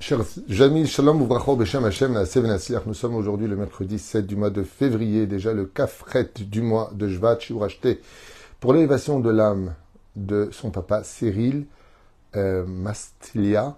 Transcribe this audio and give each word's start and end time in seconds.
Chers 0.00 0.40
Jamil, 0.48 0.86
Shalom 0.86 1.20
Uvracho 1.20 1.56
Beshem 1.56 1.84
Hashem 1.84 2.16
Nous 2.86 2.94
sommes 2.94 3.16
aujourd'hui 3.16 3.46
le 3.46 3.54
mercredi 3.54 3.98
7 3.98 4.26
du 4.26 4.34
mois 4.34 4.48
de 4.48 4.62
février, 4.62 5.26
déjà 5.26 5.52
le 5.52 5.66
kafret 5.66 6.30
du 6.38 6.62
mois 6.62 6.90
de 6.94 7.06
Jvat, 7.06 7.36
acheté 7.62 8.00
pour 8.60 8.72
l'élévation 8.72 9.20
de 9.20 9.28
l'âme 9.28 9.74
de 10.16 10.48
son 10.52 10.70
papa 10.70 11.04
Cyril 11.04 11.66
euh, 12.34 12.64
Mastilia, 12.66 13.76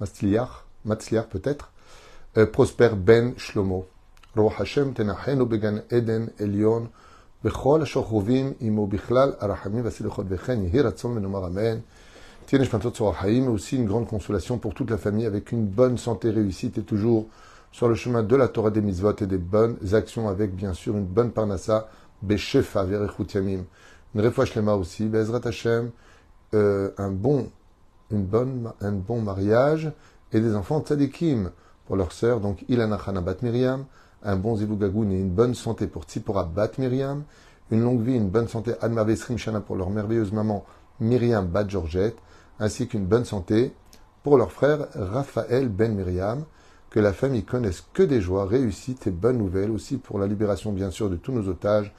Mastiliar, 0.00 0.66
Matzliar 0.84 1.26
peut-être, 1.28 1.72
euh, 2.36 2.44
Prosper 2.44 2.90
Ben 2.94 3.32
Shlomo. 3.38 3.86
Roh 4.36 4.52
Hashem 4.58 4.92
Tenachenu 4.92 5.46
Began 5.46 5.80
Eden 5.90 6.28
Elion 6.38 6.90
Bechol 7.42 7.82
Ashochovim 7.82 8.52
Imo 8.60 8.86
Bichlal 8.86 9.38
Arachamim 9.40 9.80
Vasilechot 9.80 10.24
Vechen 10.24 10.64
Yehi 10.64 10.82
Ratzon 10.82 11.08
Menumar 11.08 11.44
Amen 11.44 11.82
mais 12.52 13.48
aussi 13.48 13.76
une 13.76 13.86
grande 13.86 14.06
consolation 14.06 14.58
pour 14.58 14.74
toute 14.74 14.90
la 14.90 14.98
famille 14.98 15.26
avec 15.26 15.52
une 15.52 15.66
bonne 15.66 15.98
santé 15.98 16.30
réussite 16.30 16.78
et 16.78 16.82
toujours 16.82 17.26
sur 17.72 17.88
le 17.88 17.94
chemin 17.94 18.22
de 18.22 18.36
la 18.36 18.48
Torah 18.48 18.70
des 18.70 18.80
mitzvot 18.80 19.16
et 19.20 19.26
des 19.26 19.38
bonnes 19.38 19.76
actions 19.92 20.28
avec 20.28 20.54
bien 20.54 20.74
sûr 20.74 20.96
une 20.96 21.06
bonne 21.06 21.32
parnassa, 21.32 21.88
beshefa 22.22 22.84
verechut 22.84 23.34
yamim. 23.34 23.64
Une 24.14 24.22
lema 24.22 24.74
aussi, 24.74 25.06
bezrat 25.06 25.40
Hashem, 25.44 25.90
euh, 26.54 26.90
un 26.98 27.10
bon, 27.10 27.50
une 28.12 28.22
bonne, 28.22 28.72
un 28.80 28.92
bon 28.92 29.20
mariage 29.20 29.90
et 30.32 30.40
des 30.40 30.54
enfants 30.54 30.80
tzadikim 30.80 31.50
pour 31.86 31.96
leur 31.96 32.12
sœur, 32.12 32.40
donc 32.40 32.64
Ilana 32.68 32.98
Chana 33.04 33.20
Bat 33.20 33.36
Miriam, 33.42 33.86
un 34.22 34.36
bon 34.36 34.56
zivugagoun 34.56 35.10
et 35.10 35.18
une 35.18 35.30
bonne 35.30 35.54
santé 35.54 35.86
pour 35.86 36.04
Tzipora 36.04 36.44
Bat 36.44 36.78
Miriam, 36.78 37.24
une 37.70 37.82
longue 37.82 38.02
vie, 38.02 38.14
une 38.14 38.28
bonne 38.28 38.48
santé 38.48 38.74
Adma 38.80 39.02
Vesrim 39.02 39.36
Shana 39.36 39.60
pour 39.60 39.74
leur 39.76 39.90
merveilleuse 39.90 40.30
maman 40.32 40.64
Miriam 41.00 41.46
Bat 41.46 41.68
Georgette, 41.68 42.16
ainsi 42.58 42.88
qu'une 42.88 43.06
bonne 43.06 43.24
santé 43.24 43.74
pour 44.22 44.38
leur 44.38 44.52
frère 44.52 44.88
Raphaël 44.94 45.68
Ben 45.68 45.94
Miriam, 45.94 46.44
que 46.90 47.00
la 47.00 47.12
famille 47.12 47.44
connaisse 47.44 47.84
que 47.92 48.02
des 48.02 48.20
joies, 48.20 48.46
réussites 48.46 49.06
et 49.06 49.10
bonnes 49.10 49.38
nouvelles, 49.38 49.70
aussi 49.70 49.98
pour 49.98 50.18
la 50.18 50.26
libération 50.26 50.72
bien 50.72 50.90
sûr 50.90 51.10
de 51.10 51.16
tous 51.16 51.32
nos 51.32 51.48
otages, 51.48 51.92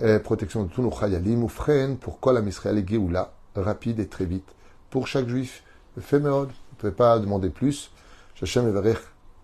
et 0.00 0.18
protection 0.20 0.62
de 0.62 0.68
tous 0.68 0.82
nos 0.82 0.92
chayalim, 0.92 1.42
ou 1.42 1.48
freine 1.48 1.96
pour 1.96 2.20
Kol 2.20 2.46
Israël 2.46 2.78
et 2.78 2.86
Géoula, 2.86 3.32
rapide 3.56 3.98
et 3.98 4.06
très 4.06 4.26
vite. 4.26 4.54
Pour 4.90 5.06
chaque 5.08 5.28
juif, 5.28 5.64
Féméod, 5.98 6.48
vous 6.48 6.54
ne 6.54 6.78
pouvez 6.78 6.92
pas 6.92 7.18
demander 7.18 7.50
plus. 7.50 7.90
Shachem 8.34 8.68
Evarech 8.68 8.98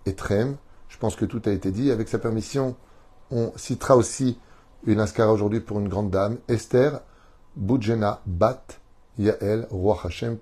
et 0.07 0.15
Trem, 0.15 0.57
je 0.89 0.97
pense 0.99 1.17
que 1.17 1.25
tout 1.25 1.43
a 1.47 1.51
été 1.51 1.73
dit. 1.73 1.91
Avec 1.91 2.09
sa 2.09 2.19
permission, 2.19 2.77
on 3.31 3.53
citera 3.57 3.97
aussi 3.97 4.39
une 4.87 5.01
ascara 5.01 5.33
aujourd'hui 5.33 5.61
pour 5.61 5.81
une 5.81 5.89
grande 5.89 6.11
dame, 6.11 6.39
Esther 6.49 7.01
Boudjena 7.57 8.21
Bat, 8.27 8.79
Yael, 9.19 9.67
Roi 9.71 9.99
Hashem, 10.05 10.37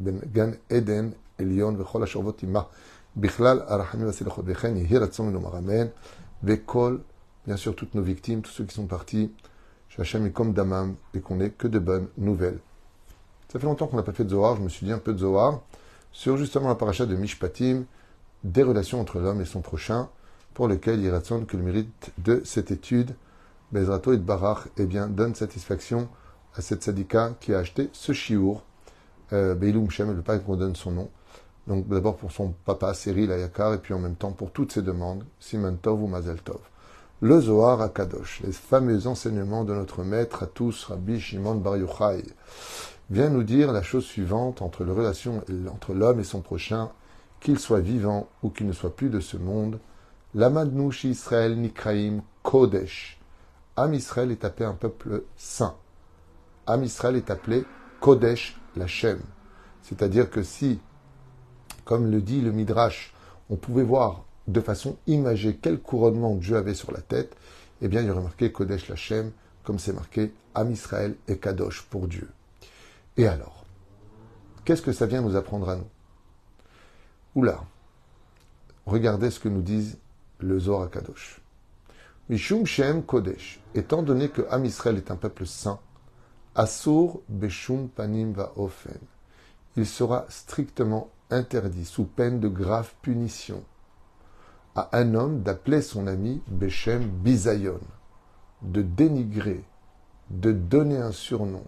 Ben 0.00 0.20
Gan 0.32 0.52
Eden, 0.70 1.12
Elion, 1.38 1.76
bien 7.46 7.56
sûr, 7.56 7.74
toutes 7.74 7.94
nos 7.94 8.02
victimes, 8.02 8.42
tous 8.42 8.50
ceux 8.50 8.64
qui 8.64 8.74
sont 8.74 8.86
partis, 8.86 9.32
Hachem 9.98 10.26
est 10.26 10.30
comme 10.30 10.52
Damam, 10.52 10.94
et 11.14 11.20
qu'on 11.20 11.36
n'ait 11.36 11.50
que 11.50 11.66
de 11.66 11.78
bonnes 11.78 12.08
nouvelles. 12.16 12.60
Ça 13.52 13.58
fait 13.58 13.66
longtemps 13.66 13.88
qu'on 13.88 13.96
n'a 13.96 14.02
pas 14.02 14.12
fait 14.12 14.24
de 14.24 14.30
Zohar, 14.30 14.56
je 14.56 14.62
me 14.62 14.68
suis 14.68 14.86
dit 14.86 14.92
un 14.92 14.98
peu 14.98 15.12
de 15.12 15.18
Zohar, 15.18 15.62
sur 16.12 16.36
justement 16.36 16.68
la 16.68 16.76
paracha 16.76 17.06
de 17.06 17.16
Mishpatim, 17.16 17.84
des 18.44 18.62
relations 18.62 19.00
entre 19.00 19.18
l'homme 19.18 19.40
et 19.40 19.44
son 19.44 19.60
prochain, 19.60 20.08
pour 20.54 20.68
lequel 20.68 21.00
Yeratzon, 21.00 21.46
que 21.46 21.56
le 21.56 21.62
mérite 21.62 22.12
de 22.18 22.42
cette 22.44 22.70
étude, 22.70 23.14
Bezrato 23.72 24.12
et 24.12 24.18
Barach, 24.18 24.68
eh 24.76 24.86
bien, 24.86 25.08
donne 25.08 25.34
satisfaction 25.34 26.08
à 26.58 26.60
cette 26.60 26.82
sadika 26.82 27.34
qui 27.40 27.54
a 27.54 27.58
acheté 27.58 27.88
ce 27.92 28.12
chiour. 28.12 28.62
Euh, 29.32 29.54
Beiloum 29.54 29.90
Shem, 29.90 30.14
le 30.14 30.22
pas 30.22 30.38
qu'on 30.38 30.56
donne 30.56 30.74
son 30.74 30.90
nom. 30.90 31.08
Donc 31.68 31.86
d'abord 31.86 32.16
pour 32.16 32.32
son 32.32 32.54
papa 32.64 32.94
Cyril 32.94 33.30
Ayakar 33.30 33.74
et 33.74 33.78
puis 33.78 33.94
en 33.94 33.98
même 33.98 34.16
temps 34.16 34.32
pour 34.32 34.50
toutes 34.50 34.72
ses 34.72 34.82
demandes, 34.82 35.24
Siman 35.38 35.76
Tov 35.76 36.02
ou 36.02 36.06
Mazel 36.08 36.40
Tov. 36.40 36.60
Le 37.20 37.40
Zohar 37.40 37.80
à 37.80 37.88
Kadosh, 37.88 38.40
les 38.44 38.52
fameux 38.52 39.06
enseignements 39.06 39.64
de 39.64 39.74
notre 39.74 40.02
maître 40.02 40.44
à 40.44 40.46
tous, 40.46 40.84
Rabbi 40.84 41.20
Shimon 41.20 41.56
Bar 41.56 41.76
Yochai, 41.76 42.24
vient 43.10 43.28
nous 43.28 43.42
dire 43.42 43.72
la 43.72 43.82
chose 43.82 44.04
suivante 44.04 44.62
entre 44.62 44.84
la 44.84 44.92
relation 44.92 45.42
entre 45.72 45.94
l'homme 45.94 46.20
et 46.20 46.24
son 46.24 46.40
prochain, 46.40 46.90
qu'il 47.40 47.58
soit 47.58 47.80
vivant 47.80 48.28
ou 48.42 48.50
qu'il 48.50 48.66
ne 48.66 48.72
soit 48.72 48.94
plus 48.94 49.10
de 49.10 49.20
ce 49.20 49.36
monde. 49.36 49.78
Lamadnouch 50.34 51.04
Israël 51.04 51.56
Nikraim 51.58 52.22
Kodesh. 52.42 53.20
Am 53.76 53.94
Israël 53.94 54.30
est 54.30 54.44
appelé 54.44 54.66
un 54.66 54.74
peuple 54.74 55.22
saint. 55.36 55.76
Am 56.68 56.84
Israël 56.84 57.16
est 57.16 57.30
appelé 57.30 57.64
Kodesh 58.00 58.60
Lachem. 58.76 59.20
C'est-à-dire 59.82 60.28
que 60.30 60.42
si, 60.42 60.78
comme 61.84 62.10
le 62.10 62.20
dit 62.20 62.42
le 62.42 62.52
Midrash, 62.52 63.14
on 63.48 63.56
pouvait 63.56 63.82
voir 63.82 64.26
de 64.46 64.60
façon 64.60 64.98
imagée 65.06 65.58
quel 65.60 65.80
couronnement 65.80 66.34
Dieu 66.34 66.56
avait 66.56 66.74
sur 66.74 66.92
la 66.92 67.00
tête, 67.00 67.34
eh 67.80 67.88
bien 67.88 68.02
il 68.02 68.08
y 68.08 68.10
aurait 68.10 68.22
marqué 68.22 68.52
Kodesh 68.52 68.88
Lachem, 68.88 69.32
comme 69.64 69.78
c'est 69.78 69.94
marqué 69.94 70.32
Am 70.54 70.70
Israël 70.70 71.16
et 71.26 71.38
Kadosh 71.38 71.82
pour 71.82 72.06
Dieu. 72.06 72.28
Et 73.16 73.26
alors, 73.26 73.64
qu'est-ce 74.66 74.82
que 74.82 74.92
ça 74.92 75.06
vient 75.06 75.22
nous 75.22 75.36
apprendre 75.36 75.70
à 75.70 75.76
nous? 75.76 75.88
Oula, 77.34 77.64
regardez 78.84 79.30
ce 79.30 79.40
que 79.40 79.48
nous 79.48 79.62
disent 79.62 79.96
le 80.38 80.58
Zohar 80.58 80.90
Kadosh. 80.90 81.40
Mishum 82.28 82.66
Shem 82.66 83.02
Kodesh, 83.02 83.58
étant 83.74 84.02
donné 84.02 84.28
que 84.28 84.42
Am 84.50 84.66
Israël 84.66 84.98
est 84.98 85.10
un 85.10 85.16
peuple 85.16 85.46
saint, 85.46 85.80
Asur 86.58 87.20
Beshum 87.28 87.88
Panim 87.88 88.32
Va 88.32 88.52
Ofen. 88.56 88.98
Il 89.76 89.86
sera 89.86 90.26
strictement 90.28 91.08
interdit, 91.30 91.84
sous 91.84 92.02
peine 92.02 92.40
de 92.40 92.48
grave 92.48 92.94
punition, 93.00 93.62
à 94.74 94.88
un 94.98 95.14
homme 95.14 95.42
d'appeler 95.42 95.82
son 95.82 96.08
ami 96.08 96.42
Beshem 96.48 97.06
Bizayon, 97.06 97.78
de 98.62 98.82
dénigrer, 98.82 99.62
de 100.30 100.50
donner 100.50 100.96
un 100.96 101.12
surnom, 101.12 101.62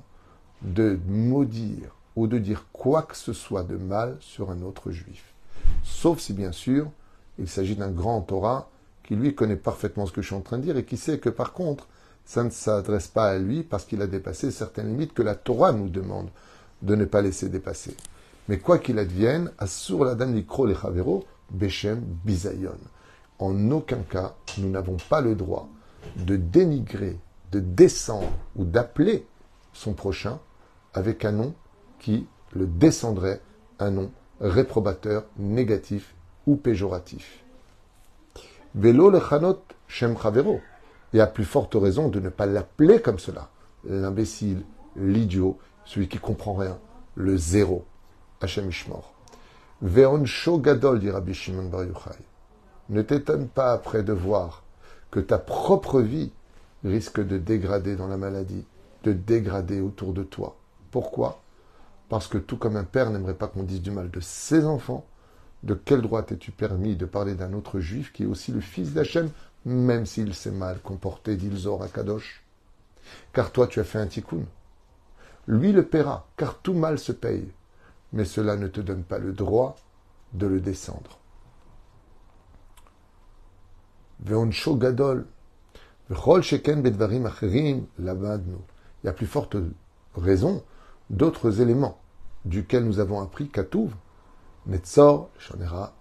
de 0.62 0.98
maudire 1.06 1.94
ou 2.16 2.26
de 2.26 2.38
dire 2.38 2.66
quoi 2.72 3.02
que 3.02 3.16
ce 3.16 3.32
soit 3.32 3.62
de 3.62 3.76
mal 3.76 4.16
sur 4.18 4.50
un 4.50 4.60
autre 4.60 4.90
juif. 4.90 5.34
Sauf 5.84 6.18
si, 6.18 6.32
bien 6.32 6.50
sûr, 6.50 6.90
il 7.38 7.48
s'agit 7.48 7.76
d'un 7.76 7.92
grand 7.92 8.22
Torah 8.22 8.68
qui 9.04 9.14
lui 9.14 9.36
connaît 9.36 9.54
parfaitement 9.54 10.06
ce 10.06 10.12
que 10.12 10.20
je 10.20 10.26
suis 10.26 10.36
en 10.36 10.40
train 10.40 10.58
de 10.58 10.64
dire 10.64 10.76
et 10.76 10.84
qui 10.84 10.96
sait 10.96 11.20
que 11.20 11.30
par 11.30 11.52
contre, 11.52 11.86
ça 12.24 12.44
ne 12.44 12.50
s'adresse 12.50 13.08
pas 13.08 13.26
à 13.28 13.38
lui 13.38 13.62
parce 13.62 13.84
qu'il 13.84 14.02
a 14.02 14.06
dépassé 14.06 14.50
certaines 14.50 14.88
limites 14.88 15.14
que 15.14 15.22
la 15.22 15.34
Torah 15.34 15.72
nous 15.72 15.88
demande 15.88 16.30
de 16.82 16.94
ne 16.94 17.04
pas 17.04 17.22
laisser 17.22 17.48
dépasser. 17.48 17.96
Mais 18.48 18.58
quoi 18.58 18.78
qu'il 18.78 18.98
advienne, 18.98 19.52
Assur 19.58 20.04
la 20.04 20.14
Nikro 20.26 20.66
le 20.66 20.74
Chavero, 20.74 21.24
Beshem 21.50 22.00
Bizayon. 22.24 22.78
En 23.38 23.70
aucun 23.70 24.02
cas, 24.02 24.34
nous 24.58 24.70
n'avons 24.70 24.96
pas 25.08 25.20
le 25.20 25.34
droit 25.34 25.68
de 26.16 26.36
dénigrer, 26.36 27.18
de 27.52 27.60
descendre 27.60 28.32
ou 28.56 28.64
d'appeler 28.64 29.26
son 29.72 29.92
prochain 29.92 30.38
avec 30.94 31.24
un 31.24 31.32
nom 31.32 31.54
qui 31.98 32.26
le 32.52 32.66
descendrait, 32.66 33.40
un 33.78 33.90
nom 33.90 34.10
réprobateur, 34.40 35.24
négatif 35.36 36.14
ou 36.46 36.56
péjoratif. 36.56 37.44
Velo 38.74 39.10
lechanot 39.10 39.62
Shem 39.88 40.16
Chavero 40.16 40.60
et 41.12 41.20
à 41.20 41.26
plus 41.26 41.44
forte 41.44 41.74
raison 41.74 42.08
de 42.08 42.20
ne 42.20 42.28
pas 42.28 42.46
l'appeler 42.46 43.00
comme 43.00 43.18
cela. 43.18 43.48
L'imbécile, 43.84 44.62
l'idiot, 44.96 45.58
celui 45.84 46.08
qui 46.08 46.18
comprend 46.18 46.54
rien, 46.54 46.78
le 47.14 47.36
zéro. 47.36 47.84
Hachem 48.40 48.68
Ishmor. 48.68 49.12
Veon 49.82 50.24
Gadol, 50.58 51.00
dit 51.00 51.10
Rabbi 51.10 51.34
Shimon 51.34 51.68
Bar. 51.68 51.84
Ne 52.88 53.02
t'étonne 53.02 53.48
pas 53.48 53.72
après 53.72 54.02
de 54.02 54.12
voir 54.12 54.62
que 55.10 55.20
ta 55.20 55.38
propre 55.38 56.00
vie 56.00 56.32
risque 56.84 57.20
de 57.20 57.38
dégrader 57.38 57.96
dans 57.96 58.08
la 58.08 58.16
maladie, 58.16 58.64
de 59.04 59.12
dégrader 59.12 59.80
autour 59.80 60.12
de 60.12 60.22
toi. 60.22 60.56
Pourquoi? 60.90 61.40
Parce 62.08 62.26
que 62.26 62.38
tout 62.38 62.56
comme 62.56 62.76
un 62.76 62.84
père 62.84 63.10
n'aimerait 63.10 63.34
pas 63.34 63.46
qu'on 63.46 63.62
dise 63.62 63.82
du 63.82 63.90
mal 63.90 64.10
de 64.10 64.20
ses 64.20 64.64
enfants, 64.64 65.04
de 65.62 65.74
quel 65.74 66.02
droit 66.02 66.22
t'es-tu 66.22 66.52
permis 66.52 66.96
de 66.96 67.04
parler 67.04 67.34
d'un 67.34 67.52
autre 67.52 67.80
juif 67.80 68.12
qui 68.12 68.22
est 68.22 68.26
aussi 68.26 68.50
le 68.50 68.60
fils 68.60 68.92
d'Hachem 68.92 69.30
même 69.64 70.06
s'il 70.06 70.34
s'est 70.34 70.50
mal 70.50 70.80
comporté, 70.80 71.36
dit 71.36 71.50
le 71.50 71.88
Kadosh. 71.88 72.42
Car 73.32 73.52
toi, 73.52 73.66
tu 73.66 73.80
as 73.80 73.84
fait 73.84 73.98
un 73.98 74.06
tikkun. 74.06 74.44
Lui 75.46 75.72
le 75.72 75.84
paiera, 75.84 76.28
car 76.36 76.58
tout 76.58 76.74
mal 76.74 76.98
se 76.98 77.12
paye. 77.12 77.52
Mais 78.12 78.24
cela 78.24 78.56
ne 78.56 78.68
te 78.68 78.80
donne 78.80 79.04
pas 79.04 79.18
le 79.18 79.32
droit 79.32 79.76
de 80.32 80.46
le 80.46 80.60
descendre. 80.60 81.18
Il 84.26 84.32
y 89.04 89.08
a 89.08 89.12
plus 89.12 89.26
forte 89.26 89.56
raison 90.14 90.62
d'autres 91.08 91.60
éléments 91.60 92.00
duquel 92.44 92.84
nous 92.84 92.98
avons 92.98 93.20
appris 93.20 93.48
Katouv, 93.48 93.94
Netzor, 94.66 95.30
Shonera, 95.38 95.94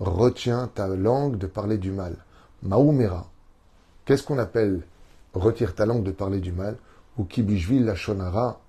Retiens 0.00 0.68
ta 0.74 0.88
langue 0.88 1.36
de 1.36 1.46
parler 1.46 1.76
du 1.76 1.92
mal. 1.92 2.16
Maoumera. 2.62 3.30
Qu'est-ce 4.04 4.22
qu'on 4.22 4.38
appelle 4.38 4.82
retire 5.34 5.74
ta 5.74 5.86
langue 5.86 6.04
de 6.04 6.10
parler 6.10 6.40
du 6.40 6.52
mal 6.52 6.76
ou 7.16 7.24
kibishvil 7.24 7.84
la 7.84 7.94
shonara 7.94 8.60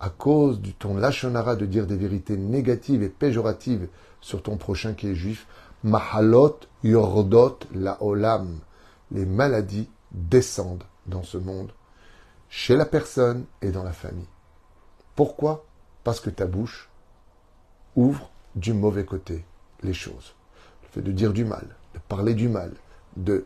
à 0.00 0.08
cause 0.08 0.60
du 0.60 0.72
ton 0.72 0.96
lachonara 0.96 1.56
de 1.56 1.66
dire 1.66 1.86
des 1.86 1.96
vérités 1.96 2.38
négatives 2.38 3.02
et 3.02 3.10
péjoratives 3.10 3.86
sur 4.22 4.42
ton 4.42 4.56
prochain 4.56 4.94
qui 4.94 5.08
est 5.08 5.14
juif, 5.14 5.46
mahalot 5.84 6.58
yordot 6.82 7.58
la 7.74 8.02
olam. 8.02 8.60
Les 9.12 9.26
maladies 9.26 9.90
descendent 10.12 10.84
dans 11.06 11.22
ce 11.22 11.36
monde, 11.36 11.72
chez 12.48 12.76
la 12.76 12.86
personne 12.86 13.44
et 13.60 13.70
dans 13.70 13.82
la 13.82 13.92
famille. 13.92 14.28
Pourquoi? 15.16 15.66
Parce 16.02 16.20
que 16.20 16.30
ta 16.30 16.46
bouche 16.46 16.88
ouvre 17.94 18.30
du 18.54 18.72
mauvais 18.72 19.04
côté 19.04 19.44
les 19.82 19.92
choses. 19.92 20.34
Le 20.82 20.88
fait 20.88 21.02
de 21.02 21.12
dire 21.12 21.32
du 21.32 21.44
mal, 21.44 21.66
de 21.94 21.98
parler 22.08 22.34
du 22.34 22.48
mal, 22.48 22.72
de, 23.16 23.44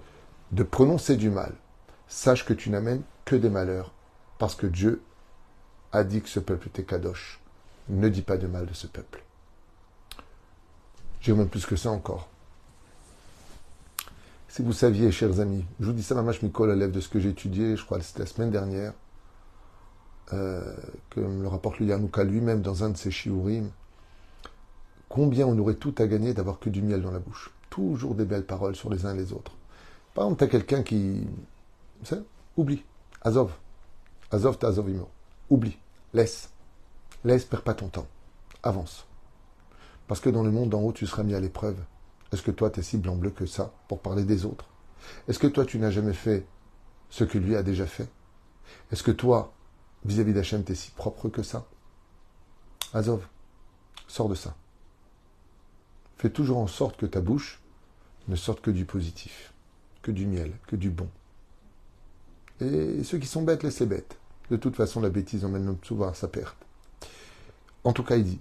prononcer 0.71 1.17
du 1.17 1.31
mal, 1.31 1.53
sache 2.09 2.45
que 2.45 2.55
tu 2.55 2.71
n'amènes 2.71 3.03
que 3.25 3.37
des 3.37 3.51
malheurs, 3.51 3.93
parce 4.39 4.55
que 4.55 4.67
Dieu 4.67 5.03
a 5.93 6.05
dit 6.05 6.21
que 6.21 6.29
ce 6.29 6.41
peuple 6.41 6.69
était 6.69 6.85
kadosh. 6.85 7.41
Ne 7.89 8.09
dis 8.09 8.23
pas 8.23 8.37
de 8.37 8.47
mal 8.47 8.67
de 8.67 8.75
ce 8.75 8.87
peuple. 8.87 9.23
J'ai 11.21 11.33
même 11.33 11.49
plus 11.49 11.67
que 11.67 11.77
ça 11.77 11.91
encore. 11.91 12.29
Si 14.49 14.63
vous 14.63 14.73
saviez, 14.73 15.11
chers 15.11 15.41
amis, 15.41 15.65
je 15.81 15.87
vous 15.87 15.93
dis 15.93 16.03
ça, 16.03 16.15
je 16.15 16.47
Mikol, 16.47 16.71
à 16.71 16.77
lèvre 16.77 16.93
de 16.93 17.01
ce 17.01 17.09
que 17.09 17.19
j'ai 17.19 17.31
étudié, 17.31 17.77
je 17.77 17.85
crois 17.85 17.99
que 17.99 18.05
c'était 18.05 18.21
la 18.21 18.27
semaine 18.27 18.51
dernière, 18.51 18.93
euh, 20.33 20.77
que 21.11 21.21
le 21.21 21.49
rapporte 21.49 21.81
le 21.81 21.87
Yanouka 21.87 22.25
lui-même 22.25 22.63
dans 22.63 22.85
un 22.85 22.91
de 22.91 22.97
ses 22.97 23.11
shiurim, 23.11 23.71
combien 25.09 25.47
on 25.47 25.59
aurait 25.59 25.75
tout 25.75 25.95
à 25.99 26.07
gagner 26.07 26.35
d'avoir 26.35 26.59
que 26.59 26.71
du 26.71 26.83
miel 26.83 27.03
dans 27.03 27.11
la 27.11 27.19
bouche. 27.19 27.53
Toujours 27.75 28.15
des 28.15 28.25
belles 28.25 28.47
paroles 28.47 28.77
sur 28.77 28.89
les 28.89 29.05
uns 29.05 29.17
et 29.17 29.19
les 29.19 29.33
autres. 29.33 29.51
Par 30.15 30.27
exemple, 30.27 30.39
tu 30.39 30.45
as 30.45 30.49
quelqu'un 30.49 30.85
qui. 30.85 31.27
Tu 32.05 32.15
oublie. 32.57 32.85
Azov. 33.21 33.53
Azov, 34.31 34.59
ta 34.59 34.69
Azovimo. 34.69 35.09
Oublie. 35.51 35.77
Laisse. 36.13 36.51
Laisse, 37.25 37.45
perds 37.45 37.65
pas 37.65 37.75
ton 37.75 37.89
temps. 37.89 38.07
Avance. 38.63 39.09
Parce 40.07 40.21
que 40.21 40.31
dans 40.31 40.45
le 40.45 40.53
monde 40.53 40.71
d'en 40.71 40.83
haut, 40.83 40.93
tu 40.93 41.05
seras 41.05 41.25
mis 41.25 41.35
à 41.35 41.41
l'épreuve. 41.41 41.77
Est-ce 42.31 42.43
que 42.43 42.53
toi, 42.53 42.71
tu 42.71 42.79
es 42.79 42.83
si 42.85 42.97
blanc-bleu 42.97 43.31
que 43.31 43.45
ça 43.45 43.73
pour 43.89 43.99
parler 43.99 44.23
des 44.23 44.45
autres? 44.45 44.67
Est-ce 45.27 45.41
que 45.41 45.49
toi, 45.49 45.65
tu 45.65 45.81
n'as 45.81 45.91
jamais 45.91 46.13
fait 46.13 46.47
ce 47.11 47.25
que 47.25 47.39
lui 47.39 47.57
a 47.57 47.65
déjà 47.65 47.87
fait? 47.87 48.09
Est-ce 48.93 49.03
que 49.03 49.11
toi, 49.11 49.53
vis-à-vis 50.05 50.33
d'Hachem, 50.33 50.63
tu 50.63 50.71
es 50.71 50.75
si 50.77 50.93
propre 50.93 51.29
que 51.29 51.43
ça? 51.43 51.67
Azov, 52.93 53.27
sors 54.07 54.29
de 54.29 54.37
ça. 54.37 54.55
Fais 56.19 56.31
toujours 56.31 56.59
en 56.59 56.69
sorte 56.69 56.99
que 56.99 57.07
ta 57.07 57.21
bouche 57.21 57.61
ne 58.29 58.37
sorte 58.37 58.61
que 58.61 58.71
du 58.71 58.85
positif, 58.85 59.53
que 60.03 60.11
du 60.11 60.27
miel, 60.27 60.53
que 60.67 60.77
du 60.77 60.91
bon. 60.91 61.09
Et 62.61 63.03
ceux 63.05 63.19
qui 63.19 63.27
sont 63.27 63.43
bêtes, 63.43 63.63
laissez 63.63 63.87
bêtes. 63.87 64.19
De 64.51 64.57
toute 64.57 64.77
façon, 64.77 65.01
la 65.01 65.11
bêtise 65.11 65.45
emmène 65.45 65.77
souvent 65.83 66.09
à 66.09 66.15
sa 66.15 66.29
perte. 66.29 66.57
En 67.83 67.93
tout 67.93 68.05
cas, 68.05 68.17
il 68.17 68.25
dit 68.25 68.41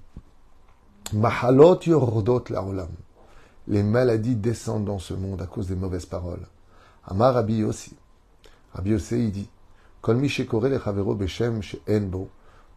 Mahalot 1.14 1.80
yordot 1.86 2.44
la 2.50 2.88
Les 3.68 3.84
maladies 3.84 4.36
descendent 4.36 4.86
dans 4.86 5.00
ce 5.00 5.14
monde 5.14 5.42
à 5.42 5.48
cause 5.48 5.68
des 5.68 5.76
mauvaises 5.76 6.06
paroles. 6.06 6.48
Amar 7.06 7.34
Rabbi 7.34 7.64
aussi. 7.64 7.96
Rabbi 8.74 8.94
aussi, 8.94 9.16
il 9.16 9.32
dit 9.32 9.50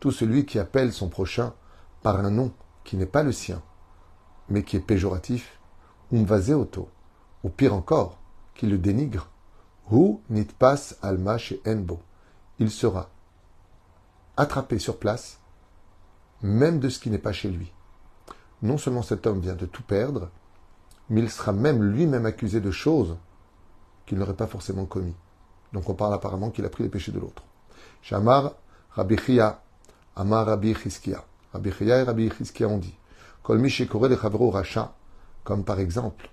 Tout 0.00 0.11
celui 0.11 0.47
qui 0.47 0.59
appelle 0.59 0.93
son 0.93 1.09
prochain 1.09 1.55
par 2.02 2.20
un 2.20 2.31
nom 2.31 2.52
qui 2.85 2.97
n'est 2.97 3.06
pas 3.06 3.23
le 3.23 3.32
sien, 3.32 3.62
mais 4.49 4.62
qui 4.62 4.76
est 4.76 4.81
péjoratif, 4.81 5.59
auto, 6.12 6.88
ou 7.47 7.49
pire 7.49 7.75
encore, 7.75 8.19
qui 8.57 8.67
le 8.67 8.77
dénigre, 8.77 9.29
ou 9.93 10.21
nitpas 10.31 10.97
alma 11.01 11.39
chez 11.39 11.63
enbo. 11.65 12.01
Il 12.59 12.73
sera 12.73 13.09
attrapé 14.37 14.81
sur 14.81 14.99
place, 14.99 15.39
même 16.43 16.81
de 16.81 16.89
ce 16.89 16.99
qui 16.99 17.09
n'est 17.09 17.19
pas 17.19 17.33
chez 17.33 17.49
lui. 17.49 17.73
Non 18.63 18.79
seulement 18.79 19.03
cet 19.03 19.29
homme 19.29 19.39
vient 19.39 19.55
de 19.55 19.65
tout 19.65 19.85
perdre, 19.85 20.29
mais 21.09 21.21
il 21.21 21.31
sera 21.31 21.53
même 21.53 21.85
lui-même 21.85 22.27
accusé 22.27 22.61
de 22.61 22.73
choses 22.73 23.17
qu'il 24.07 24.19
n'aurait 24.19 24.35
pas 24.35 24.49
forcément 24.49 24.85
commis. 24.85 25.15
Donc 25.73 25.89
on 25.89 25.95
parle 25.95 26.15
apparemment 26.15 26.51
qu'il 26.51 26.65
a 26.65 26.69
pris 26.69 26.83
les 26.83 26.89
péchés 26.89 27.13
de 27.13 27.21
l'autre. 27.21 27.45
Shamar 28.03 28.55
Rabbi 28.91 29.19
Chia, 29.19 29.63
Amar 30.17 30.47
Rabbi 30.47 30.75
Chizkia. 30.75 31.25
Rabbi 31.53 31.71
Chia 31.71 32.01
et 32.01 32.03
Rabbi 32.03 32.29
Chizkia 32.29 32.67
ont 32.67 32.79
dit 32.79 32.99
comme 33.45 33.63
par 35.65 35.79
exemple, 35.79 36.29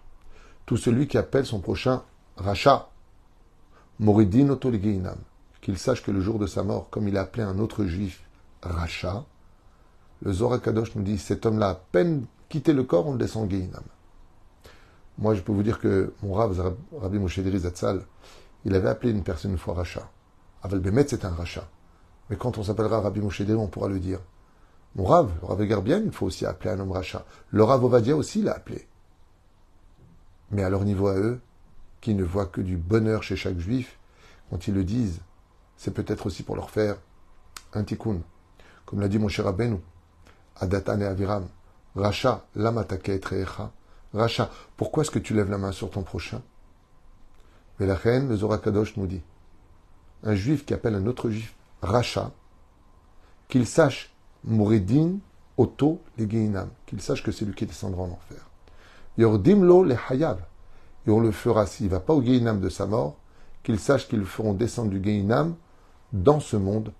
tout 0.65 0.77
celui 0.77 1.07
qui 1.07 1.18
appelle 1.18 1.45
son 1.45 1.60
prochain 1.60 2.04
Racha, 2.38 2.89
Moridin 4.00 4.50
Otoliginam, 4.50 5.18
qu'il 5.62 5.77
sache 5.77 6.04
que 6.04 6.12
le 6.12 6.21
jour 6.21 6.39
de 6.39 6.48
sa 6.48 6.63
mort, 6.63 6.89
comme 6.89 7.07
il 7.07 7.18
a 7.18 7.21
appelé 7.21 7.44
un 7.44 7.60
autre 7.60 7.86
juif 7.86 8.24
Racha, 8.62 9.25
le 10.21 10.31
Zohar 10.31 10.62
Kadosh 10.62 10.95
nous 10.95 11.04
dit 11.04 11.18
cet 11.18 11.45
homme-là, 11.45 11.69
à 11.69 11.75
peine 11.75 12.25
quitté 12.50 12.74
le 12.74 12.83
corps, 12.83 13.07
on 13.07 13.13
le 13.13 13.18
descend 13.18 13.50
Geinam. 13.50 13.83
Moi, 15.18 15.36
je 15.36 15.42
peux 15.42 15.51
vous 15.51 15.63
dire 15.63 15.80
que 15.80 16.13
mon 16.24 16.33
Rav, 16.33 16.75
Rabbi 16.98 17.19
Moshe 17.19 17.39
Zatzal, 17.39 18.01
il 18.65 18.74
avait 18.74 18.89
appelé 18.89 19.12
une 19.12 19.24
personne 19.24 19.51
une 19.51 19.57
fois 19.57 19.75
Racha. 19.75 20.10
Aval 20.63 20.80
Bemet, 20.80 21.07
c'est 21.07 21.25
un 21.25 21.30
Racha. 21.30 21.68
Mais 22.30 22.36
quand 22.38 22.57
on 22.57 22.63
s'appellera 22.63 23.01
Rabbi 23.01 23.19
Moshe 23.19 23.42
on 23.42 23.68
pourra 23.68 23.89
le 23.89 24.00
dire. 24.00 24.19
Mon 24.95 25.06
Rav, 25.06 25.31
le 25.42 25.48
Rav 25.48 25.88
il 25.88 26.12
faut 26.12 26.27
aussi 26.27 26.45
appeler 26.45 26.71
un 26.71 26.80
homme 26.80 26.92
rachat. 26.92 27.25
Le 27.50 27.63
Rav 27.63 27.83
Ovadia 27.83 28.15
aussi 28.15 28.44
l'a 28.44 28.54
appelé. 28.54 28.88
Mais 30.51 30.63
à 30.63 30.69
leur 30.69 30.83
niveau 30.83 31.07
à 31.07 31.15
eux, 31.15 31.41
qui 32.01 32.13
ne 32.13 32.23
voient 32.23 32.45
que 32.45 32.61
du 32.61 32.77
bonheur 32.77 33.23
chez 33.23 33.35
chaque 33.35 33.59
juif, 33.59 33.97
quand 34.49 34.67
ils 34.67 34.73
le 34.73 34.83
disent, 34.83 35.21
c'est 35.77 35.93
peut-être 35.93 36.25
aussi 36.27 36.43
pour 36.43 36.55
leur 36.55 36.69
faire 36.69 36.97
un 37.73 37.83
tikkun. 37.83 38.19
Comme 38.85 38.99
l'a 38.99 39.07
dit 39.07 39.19
mon 39.19 39.29
cher 39.29 39.47
Abenu, 39.47 39.77
Adatan 40.57 40.99
et 40.99 41.05
Aviram, 41.05 41.47
Racha, 41.95 42.45
et 42.55 43.43
Racha, 44.13 44.51
pourquoi 44.77 45.03
est-ce 45.03 45.11
que 45.11 45.19
tu 45.19 45.33
lèves 45.33 45.49
la 45.49 45.57
main 45.57 45.71
sur 45.71 45.89
ton 45.89 46.03
prochain? 46.03 46.41
Mais 47.79 47.87
la 47.87 47.95
reine, 47.95 48.29
le 48.29 48.35
Zorakadosh 48.35 48.97
nous 48.97 49.07
dit, 49.07 49.21
un 50.23 50.35
juif 50.35 50.65
qui 50.65 50.73
appelle 50.73 50.95
un 50.95 51.07
autre 51.07 51.29
juif 51.29 51.55
Racha, 51.81 52.31
qu'il 53.47 53.65
sache 53.65 54.13
Mouridin, 54.43 55.17
Otto, 55.57 56.01
les 56.17 56.27
qu'il 56.85 57.01
sache 57.01 57.23
que 57.23 57.31
c'est 57.31 57.45
lui 57.45 57.55
qui 57.55 57.65
descendra 57.65 58.03
en 58.03 58.11
enfer. 58.11 58.49
Yordimlo 59.18 59.83
le 59.83 59.95
Hayav, 60.10 60.39
et 61.06 61.12
on 61.12 61.19
le 61.19 61.31
fera 61.31 61.65
s'il 61.65 61.88
ne 61.88 61.92
va 61.92 62.00
pas 62.00 62.13
au 62.13 62.21
Geinam 62.21 62.60
de 62.60 62.69
sa 62.69 62.86
mort, 62.86 63.15
qu'il 63.63 63.80
sache 63.80 64.07
qu'ils 64.07 64.19
le 64.19 64.25
feront 64.25 64.54
descendre 64.54 64.89
du 64.89 65.01
Geinam 65.01 65.56
dans 66.12 66.39
ce 66.39 66.57
monde 66.57 66.92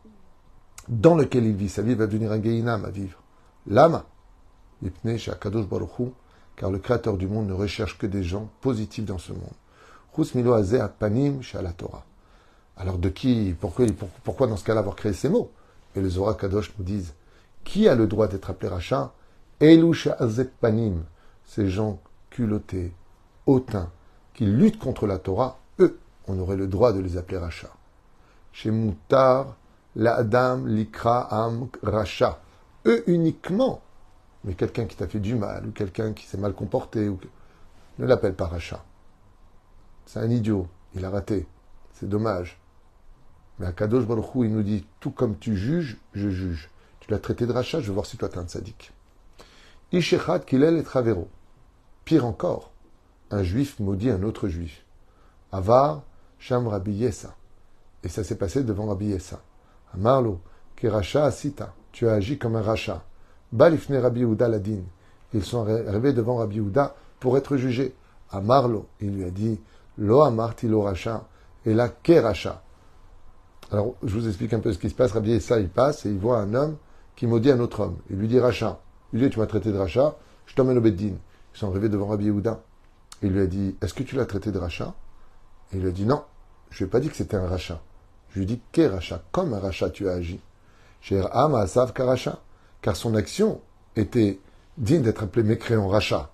dans 0.88 1.16
lequel 1.16 1.46
il 1.46 1.56
vit. 1.56 1.70
Sa 1.70 1.82
vie 1.82 1.96
va 1.96 2.08
devenir 2.08 2.32
un 2.32 2.42
Geinam 2.42 2.86
à 2.86 2.90
vivre. 2.90 3.20
Lama, 3.68 4.06
car 6.56 6.72
le 6.72 6.80
Créateur 6.80 7.18
du 7.18 7.28
monde 7.28 7.48
ne 7.48 7.54
recherche 7.54 7.98
que 7.98 8.06
des 8.06 8.24
gens 8.24 8.50
positifs 8.62 9.06
dans 9.06 9.18
ce 9.18 9.32
monde. 9.34 10.90
panim. 11.00 11.40
Alors 12.76 12.98
de 12.98 13.10
qui, 13.10 13.56
pourquoi, 13.60 13.86
pourquoi 14.24 14.48
dans 14.48 14.58
ce 14.58 14.64
cas-là 14.64 14.80
avoir 14.80 14.96
créé 14.96 15.14
ces 15.14 15.30
mots? 15.30 15.52
Et 15.96 16.02
les 16.02 16.10
Zohar 16.10 16.38
Kadosh 16.38 16.74
nous 16.78 16.84
disent 16.84 17.14
qui 17.64 17.88
a 17.88 17.96
le 17.96 18.08
droit 18.08 18.28
d'être 18.28 18.50
appelé 18.50 18.70
rachat 18.70 19.14
Elusha 19.62 20.18
Panim, 20.60 21.04
ces 21.46 21.70
gens 21.70 22.00
culottés, 22.30 22.94
hautains, 23.46 23.92
qui 24.34 24.46
luttent 24.46 24.80
contre 24.80 25.08
la 25.08 25.20
Torah, 25.20 25.60
eux, 25.80 26.00
on 26.28 26.40
aurait 26.40 26.58
le 26.58 26.68
droit 26.68 26.94
de 26.94 27.00
les 27.00 27.18
appeler 27.18 27.38
rachat. 27.38 27.72
Chez 28.52 28.72
Moutar, 28.72 29.56
la 29.96 30.16
Adam, 30.16 30.66
l'Ikra, 30.66 31.28
Am, 31.32 31.68
Racha. 31.84 32.42
Eux 32.86 33.04
uniquement. 33.08 33.82
Mais 34.44 34.56
quelqu'un 34.56 34.86
qui 34.86 34.96
t'a 34.96 35.08
fait 35.08 35.20
du 35.20 35.36
mal, 35.36 35.68
ou 35.68 35.72
quelqu'un 35.72 36.14
qui 36.14 36.26
s'est 36.26 36.38
mal 36.38 36.54
comporté, 36.54 37.10
ne 38.00 38.06
l'appelle 38.06 38.36
pas 38.36 38.48
rachat. 38.48 38.84
C'est 40.06 40.20
un 40.20 40.30
idiot, 40.30 40.68
il 40.96 41.06
a 41.06 41.10
raté. 41.10 41.48
C'est 41.94 42.10
dommage. 42.10 42.60
Mais 43.60 43.68
à 43.68 43.72
Kadosh 43.72 44.06
Baruch 44.06 44.26
il 44.36 44.54
nous 44.54 44.64
dit, 44.64 44.86
tout 45.00 45.12
comme 45.12 45.38
tu 45.38 45.56
juges, 45.56 45.98
je 46.14 46.30
juge. 46.30 46.70
Tu 47.00 47.12
l'as 47.12 47.20
traité 47.20 47.46
de 47.46 47.54
rachat, 47.54 47.80
je 47.80 47.88
veux 47.88 47.94
voir 47.94 48.06
si 48.06 48.18
toi 48.18 48.30
t'es 48.30 48.40
un 48.40 48.48
sadique. 48.48 48.92
Ishechat 49.94 50.40
kilel 50.40 50.78
et 50.78 50.84
travero. 50.84 51.28
Pire 52.04 52.26
encore, 52.26 52.72
un 53.30 53.44
juif 53.44 53.80
maudit 53.80 54.10
un 54.10 54.24
autre 54.24 54.48
juif. 54.48 54.84
Avar 55.52 56.02
sham 56.40 56.68
Rabbi 56.68 56.94
Yessa. 56.94 57.36
Et 58.04 58.10
ça 58.10 58.24
s'est 58.24 58.38
passé 58.38 58.64
devant 58.64 58.88
Rabbi 58.88 59.10
Yessa. 59.10 59.40
Amarlo, 59.94 60.42
racha 60.84 61.26
asita. 61.26 61.76
Tu 61.92 62.10
as 62.10 62.14
agi 62.14 62.40
comme 62.40 62.56
un 62.56 62.64
rachat. 62.64 63.04
Balifne 63.52 63.98
Rabbi 63.98 64.22
Yehuda 64.22 64.48
ladin. 64.48 64.82
Ils 65.32 65.44
sont 65.44 65.68
arrivés 65.68 66.12
devant 66.12 66.38
Rabbi 66.38 66.56
Yehuda 66.56 66.96
pour 67.20 67.38
être 67.38 67.56
jugés. 67.56 67.94
Amarlo, 68.32 68.88
il 69.00 69.16
lui 69.16 69.24
a 69.26 69.30
dit, 69.30 69.60
lo 70.00 70.22
amarti 70.22 70.68
lo 70.68 70.82
racha. 70.82 71.28
Et 71.66 71.76
là, 71.76 71.94
racha? 72.08 72.64
Alors, 73.72 73.94
je 74.04 74.14
vous 74.14 74.28
explique 74.28 74.54
un 74.54 74.60
peu 74.60 74.74
ce 74.74 74.80
qui 74.80 74.90
se 74.90 74.96
passe. 74.96 75.12
Rabbi 75.12 75.30
Yessa, 75.30 75.60
il 75.60 75.70
passe 75.70 76.08
et 76.08 76.10
il 76.10 76.18
voit 76.18 76.40
un 76.40 76.54
homme 76.56 76.78
qui 77.16 77.28
maudit 77.28 77.52
un 77.52 77.60
autre 77.60 77.82
homme. 77.82 77.98
Il 78.10 78.18
lui 78.18 78.28
dit 78.28 78.40
rachat. 78.40 78.80
Il 79.14 79.20
lui 79.20 79.28
dit, 79.28 79.34
tu 79.34 79.40
m'as 79.40 79.46
traité 79.46 79.72
de 79.72 79.78
rachat, 79.78 80.16
je 80.48 80.56
t'emmène 80.56 80.78
au 80.78 80.82
Beddin. 80.82 81.14
Ils 81.54 81.58
sont 81.58 81.70
arrivés 81.70 81.90
devant 81.90 82.08
Rabbi 82.08 82.26
Yehuda. 82.26 82.62
Il 83.22 83.32
lui 83.32 83.42
a 83.42 83.48
dit, 83.48 83.76
est-ce 83.82 83.94
que 83.94 84.04
tu 84.04 84.16
l'as 84.16 84.26
traité 84.26 84.52
de 84.52 84.58
rachat? 84.58 84.94
Et 85.72 85.78
il 85.78 85.82
lui 85.82 85.90
a 85.90 85.92
dit, 85.92 86.06
non, 86.06 86.24
je 86.72 86.80
lui 86.80 86.86
ai 86.86 86.88
pas 86.88 87.00
dit 87.00 87.10
que 87.10 87.16
c'était 87.16 87.38
un 87.38 87.48
rachat. 87.48 87.80
Je 88.30 88.40
lui 88.40 88.44
ai 88.44 88.48
dit, 88.48 88.62
qu'est 88.72 88.88
rachat? 88.88 89.24
Comme 89.32 89.54
un 89.54 89.60
rachat 89.60 89.92
tu 89.92 90.10
as 90.10 90.14
agi? 90.14 90.40
Am 91.32 91.54
Asav 91.56 91.94
Karacha, 91.94 92.40
car 92.82 92.96
son 92.96 93.16
action 93.16 93.62
était 93.96 94.40
digne 94.78 95.04
d'être 95.04 95.24
appelée 95.24 95.44
mécréant 95.44 95.88
rachat. 95.88 96.32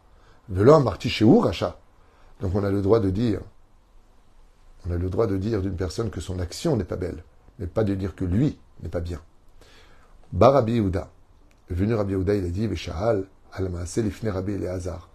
Velo 0.48 0.79
Marti 0.79 1.24
où 1.24 1.39
rachat? 1.39 1.79
Donc 2.39 2.55
on 2.55 2.63
a 2.63 2.71
le 2.71 2.81
droit 2.81 3.00
de 3.00 3.09
dire, 3.09 3.41
on 4.88 4.91
a 4.91 4.98
le 4.98 5.09
droit 5.09 5.27
de 5.27 5.38
dire 5.38 5.62
d'une 5.62 5.75
personne 5.75 6.09
que 6.09 6.21
son 6.21 6.39
action 6.39 6.77
n'est 6.77 6.86
pas 6.86 6.95
belle, 6.95 7.24
mais 7.57 7.67
pas 7.67 7.83
de 7.83 7.95
dire 7.95 8.15
que 8.15 8.24
lui 8.24 8.57
n'est 8.81 8.89
pas 8.89 9.01
bien. 9.01 9.19
Barabi 10.31 10.74
Yehuda, 10.74 11.09
venu 11.69 11.93
Rabbi 11.93 12.13
Yehuda, 12.13 12.35
il 12.35 12.45
a 12.45 12.49
dit, 12.49 12.67
Veshahal, 12.67 13.25
al-Maaseh 13.53 14.01
lifne 14.01 14.29
Rabbi 14.29 14.53
Eleazar. 14.53 15.09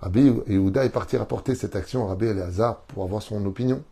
Rabbi 0.00 0.32
Yehuda 0.48 0.84
est 0.84 0.90
parti 0.90 1.16
rapporter 1.16 1.54
cette 1.54 1.76
action 1.76 2.06
à 2.06 2.08
Rabbi 2.10 2.26
Eleazar 2.26 2.80
pour 2.80 3.04
avoir 3.04 3.22
son 3.22 3.44
opinion. 3.46 3.82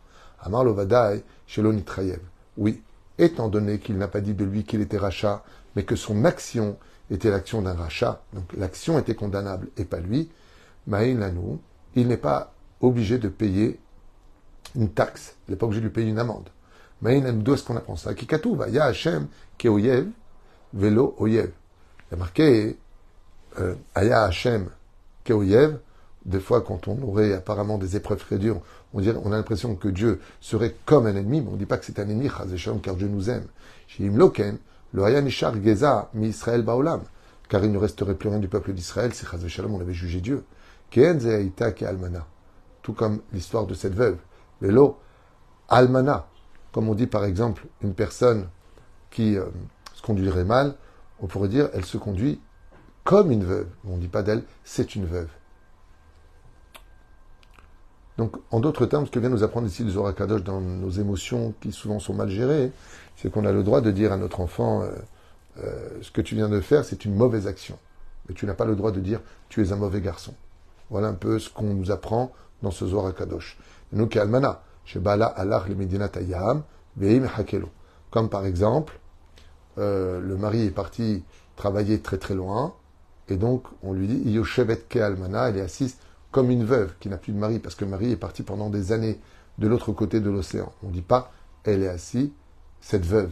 Amar 0.41 0.63
Lovadai, 0.63 1.23
Shelo 1.47 1.73
Nitrayev. 1.73 2.19
Oui, 2.57 2.81
étant 3.17 3.49
donné 3.49 3.79
qu'il 3.79 3.97
n'a 3.97 4.07
pas 4.07 4.21
dit 4.21 4.33
de 4.33 4.45
lui 4.45 4.63
qu'il 4.63 4.81
était 4.81 4.97
rachat, 4.97 5.43
mais 5.75 5.83
que 5.83 5.95
son 5.95 6.25
action 6.25 6.77
était 7.11 7.29
l'action 7.29 7.61
d'un 7.61 7.73
rachat, 7.73 8.21
donc 8.33 8.45
l'action 8.57 8.99
était 8.99 9.15
condamnable 9.15 9.67
et 9.77 9.85
pas 9.85 9.99
lui, 9.99 10.29
Maïn 10.87 11.33
il 11.95 12.07
n'est 12.07 12.17
pas 12.17 12.53
obligé 12.81 13.17
de 13.17 13.27
payer 13.27 13.79
une 14.75 14.89
taxe, 14.89 15.35
il 15.47 15.51
n'est 15.51 15.57
pas 15.57 15.65
obligé 15.65 15.81
de 15.81 15.87
lui 15.87 15.93
payer 15.93 16.09
une 16.09 16.19
amende. 16.19 16.49
Maïn 17.01 17.31
d'où 17.33 17.53
est-ce 17.53 17.63
qu'on 17.63 17.77
apprend 17.77 17.95
ça? 17.95 18.13
Kikatouva, 18.13 18.69
Ya 18.69 18.85
Hashem, 18.85 19.27
Keoyev, 19.57 20.07
Velo 20.73 21.15
Oyev. 21.17 21.51
Il 22.09 22.13
y 22.13 22.15
a 22.15 22.17
marqué 22.17 22.77
euh, 23.59 23.75
Aya 23.95 24.23
Hashem, 24.23 24.69
Keoyev, 25.23 25.79
des 26.25 26.39
fois, 26.39 26.61
quand 26.61 26.87
on 26.87 27.01
aurait 27.03 27.33
apparemment 27.33 27.77
des 27.77 27.95
épreuves 27.95 28.19
très 28.19 28.37
dures, 28.37 28.61
on, 28.93 28.99
dirait, 28.99 29.19
on 29.23 29.31
a 29.31 29.37
l'impression 29.37 29.75
que 29.75 29.87
Dieu 29.87 30.19
serait 30.41 30.75
comme 30.85 31.05
un 31.05 31.15
ennemi, 31.15 31.41
mais 31.41 31.47
on 31.47 31.53
ne 31.53 31.57
dit 31.57 31.65
pas 31.65 31.77
que 31.77 31.85
c'est 31.85 31.99
un 31.99 32.09
ennemi, 32.09 32.29
car 32.81 32.95
Dieu 32.95 33.07
nous 33.07 33.29
aime. 33.29 33.45
Loken, 33.99 34.57
le 34.93 35.29
Geza, 35.63 36.09
mi 36.13 36.27
Israël 36.27 36.63
Baolam, 36.63 37.01
car 37.47 37.63
il 37.63 37.71
ne 37.71 37.77
resterait 37.77 38.15
plus 38.15 38.29
rien 38.29 38.39
du 38.39 38.47
peuple 38.47 38.73
d'Israël 38.73 39.13
si 39.13 39.25
Shalom 39.47 39.75
on 39.75 39.81
avait 39.81 39.93
jugé 39.93 40.19
Dieu. 40.19 40.43
Almana, 40.95 42.25
tout 42.81 42.93
comme 42.93 43.21
l'histoire 43.33 43.65
de 43.65 43.73
cette 43.73 43.93
veuve. 43.93 44.17
Vélo, 44.61 44.97
Almana, 45.69 46.27
comme 46.71 46.89
on 46.89 46.95
dit 46.95 47.07
par 47.07 47.25
exemple 47.25 47.65
une 47.81 47.93
personne 47.93 48.47
qui 49.11 49.37
euh, 49.37 49.45
se 49.93 50.01
conduirait 50.01 50.43
mal, 50.43 50.75
on 51.21 51.27
pourrait 51.27 51.49
dire 51.49 51.69
elle 51.73 51.85
se 51.85 51.97
conduit 51.97 52.39
comme 53.03 53.31
une 53.31 53.43
veuve. 53.43 53.67
On 53.87 53.95
ne 53.95 54.01
dit 54.01 54.07
pas 54.07 54.23
d'elle, 54.23 54.43
c'est 54.63 54.95
une 54.95 55.05
veuve. 55.05 55.29
Donc, 58.17 58.35
en 58.51 58.59
d'autres 58.59 58.85
termes, 58.85 59.05
ce 59.05 59.11
que 59.11 59.19
vient 59.19 59.29
nous 59.29 59.43
apprendre 59.43 59.67
ici 59.67 59.83
le 59.83 59.91
Zohar 59.91 60.13
Kadosh 60.13 60.43
dans 60.43 60.59
nos 60.59 60.89
émotions 60.89 61.53
qui 61.61 61.71
souvent 61.71 61.99
sont 61.99 62.13
mal 62.13 62.29
gérées, 62.29 62.71
c'est 63.15 63.31
qu'on 63.31 63.45
a 63.45 63.51
le 63.53 63.63
droit 63.63 63.79
de 63.79 63.91
dire 63.91 64.11
à 64.11 64.17
notre 64.17 64.41
enfant 64.41 64.81
euh, 64.81 64.91
euh, 65.63 65.89
ce 66.01 66.11
que 66.11 66.19
tu 66.19 66.35
viens 66.35 66.49
de 66.49 66.59
faire, 66.59 66.83
c'est 66.83 67.05
une 67.05 67.15
mauvaise 67.15 67.47
action. 67.47 67.79
Mais 68.27 68.35
tu 68.35 68.45
n'as 68.45 68.53
pas 68.53 68.65
le 68.65 68.75
droit 68.75 68.91
de 68.91 68.99
dire 68.99 69.21
tu 69.47 69.63
es 69.65 69.71
un 69.71 69.77
mauvais 69.77 70.01
garçon. 70.01 70.33
Voilà 70.89 71.07
un 71.07 71.13
peu 71.13 71.39
ce 71.39 71.49
qu'on 71.49 71.73
nous 71.73 71.91
apprend 71.91 72.33
dans 72.61 72.71
ce 72.71 72.85
Zohar 72.85 73.15
Kadosh. 73.15 73.57
Nous 73.93 74.09
almana, 74.15 74.63
Bala 74.95 75.27
Allah 75.27 75.63
le 75.67 75.75
Medinat 75.75 76.11
Ayam, 76.15 76.63
Veim 76.97 77.25
Hakelo. 77.37 77.69
Comme 78.11 78.29
par 78.29 78.45
exemple, 78.45 78.99
euh, 79.79 80.19
le 80.19 80.37
mari 80.37 80.65
est 80.65 80.71
parti 80.71 81.23
travailler 81.55 81.99
très 81.99 82.17
très 82.17 82.35
loin, 82.35 82.75
et 83.27 83.37
donc 83.37 83.63
on 83.83 83.93
lui 83.93 84.07
dit 84.07 84.31
Yoshevet 84.31 84.83
Ke 84.89 84.97
Almana, 84.97 85.49
elle 85.49 85.57
est 85.57 85.61
assise 85.61 85.97
comme 86.31 86.51
une 86.51 86.63
veuve 86.63 86.93
qui 86.99 87.09
n'a 87.09 87.17
plus 87.17 87.33
de 87.33 87.37
mari, 87.37 87.59
parce 87.59 87.75
que 87.75 87.85
le 87.85 87.91
mari 87.91 88.11
est 88.11 88.17
parti 88.17 88.43
pendant 88.43 88.69
des 88.69 88.91
années 88.91 89.19
de 89.57 89.67
l'autre 89.67 89.91
côté 89.91 90.19
de 90.19 90.29
l'océan. 90.29 90.71
On 90.83 90.87
ne 90.87 90.93
dit 90.93 91.01
pas, 91.01 91.31
elle 91.63 91.83
est 91.83 91.87
assise, 91.87 92.29
cette 92.81 93.05
veuve. 93.05 93.31